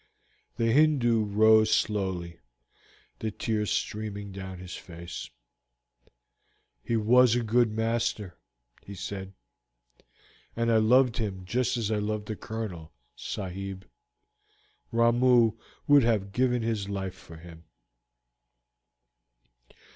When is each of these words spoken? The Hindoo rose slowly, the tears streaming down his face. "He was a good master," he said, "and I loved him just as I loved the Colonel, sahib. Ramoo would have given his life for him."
The 0.57 0.71
Hindoo 0.73 1.23
rose 1.25 1.69
slowly, 1.69 2.39
the 3.19 3.29
tears 3.29 3.69
streaming 3.69 4.31
down 4.31 4.57
his 4.57 4.75
face. 4.75 5.29
"He 6.83 6.97
was 6.97 7.35
a 7.35 7.43
good 7.43 7.69
master," 7.69 8.35
he 8.81 8.95
said, 8.95 9.33
"and 10.55 10.71
I 10.71 10.77
loved 10.77 11.17
him 11.17 11.45
just 11.45 11.77
as 11.77 11.91
I 11.91 11.99
loved 11.99 12.25
the 12.27 12.35
Colonel, 12.35 12.91
sahib. 13.15 13.87
Ramoo 14.91 15.51
would 15.85 16.01
have 16.01 16.31
given 16.31 16.63
his 16.63 16.89
life 16.89 17.13
for 17.13 17.37
him." 17.37 17.65